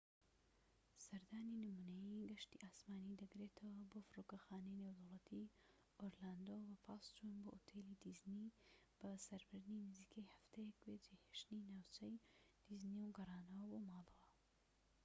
[1.05, 5.51] سەردانی نمونەیی گەشتی ئاسمانی دەگرێتەوەە بۆ فرۆکەخانەی نێودەوڵەتی
[5.99, 8.47] ئۆرلاندۆ بە پاس چوون بۆ ئوتێلی دیزنی
[8.99, 12.15] بەسەربردنی نزیکەی هەفتەیەک بێ جێهێشتنی ناوچەی
[12.65, 14.27] دیزنی و گەڕانەوە بۆ ماڵەوە